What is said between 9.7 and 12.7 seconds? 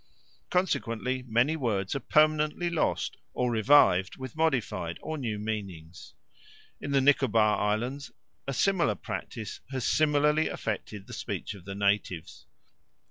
similarly affected the speech of the natives.